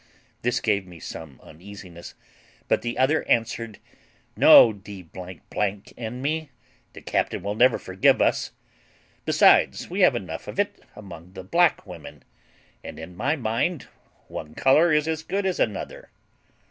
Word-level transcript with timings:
This 0.41 0.59
gave 0.61 0.87
me 0.87 0.99
some 0.99 1.39
uneasiness; 1.43 2.15
but 2.67 2.81
the 2.81 2.97
other 2.97 3.21
answered, 3.29 3.77
'No, 4.35 4.73
d 4.73 5.07
n 5.15 6.21
me, 6.23 6.49
the 6.93 7.01
captain 7.03 7.43
will 7.43 7.53
never 7.53 7.77
forgive 7.77 8.19
us: 8.19 8.51
besides, 9.25 9.91
we 9.91 9.99
have 9.99 10.15
enough 10.15 10.47
of 10.47 10.59
it 10.59 10.81
among 10.95 11.33
the 11.33 11.43
black 11.43 11.85
women, 11.85 12.23
and, 12.83 12.97
in 12.97 13.15
my 13.15 13.35
mind, 13.35 13.89
one 14.27 14.55
colour 14.55 14.91
is 14.91 15.07
as 15.07 15.21
good 15.21 15.45
as 15.45 15.59
another.' 15.59 16.09